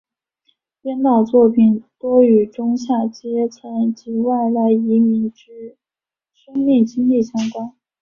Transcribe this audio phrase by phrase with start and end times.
[0.81, 5.77] 编导作品多与中下阶层及外来移民之
[6.33, 7.75] 生命经历相关。